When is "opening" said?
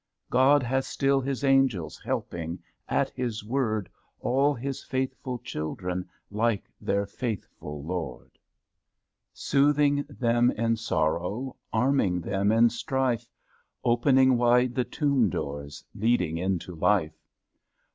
13.83-14.37